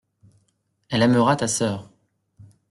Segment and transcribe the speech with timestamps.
[0.89, 1.91] Elle aimera ta sœur.